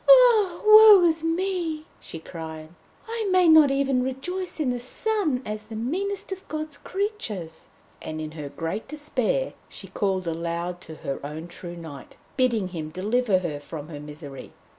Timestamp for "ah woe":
0.09-1.03